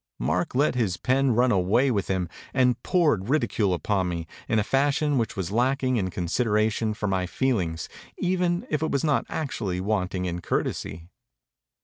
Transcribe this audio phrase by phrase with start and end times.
[0.17, 4.63] Mark let his pen run away with him and poured ridicule upon me, in a
[4.63, 9.79] fashion which was lacking in consideration for my feelings even if it was not actually
[9.79, 11.07] wanting in courtesy.